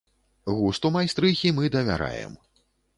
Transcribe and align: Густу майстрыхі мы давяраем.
Густу 0.59 0.91
майстрыхі 0.97 1.55
мы 1.61 1.73
давяраем. 1.79 2.33